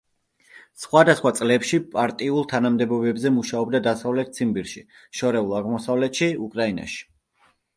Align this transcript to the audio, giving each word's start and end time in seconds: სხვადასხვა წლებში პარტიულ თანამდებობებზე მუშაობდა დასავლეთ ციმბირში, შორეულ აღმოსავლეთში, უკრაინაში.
სხვადასხვა 0.83 1.31
წლებში 1.39 1.79
პარტიულ 1.97 2.47
თანამდებობებზე 2.53 3.33
მუშაობდა 3.37 3.83
დასავლეთ 3.91 4.33
ციმბირში, 4.39 4.83
შორეულ 5.21 5.55
აღმოსავლეთში, 5.61 6.33
უკრაინაში. 6.49 7.07